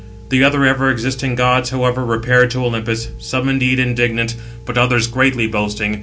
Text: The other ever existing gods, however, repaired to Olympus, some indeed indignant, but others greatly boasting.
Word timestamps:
The 0.29 0.43
other 0.43 0.65
ever 0.65 0.89
existing 0.89 1.35
gods, 1.35 1.69
however, 1.69 2.03
repaired 2.03 2.49
to 2.51 2.65
Olympus, 2.65 3.09
some 3.19 3.47
indeed 3.47 3.77
indignant, 3.77 4.33
but 4.65 4.75
others 4.75 5.05
greatly 5.05 5.45
boasting. 5.45 5.99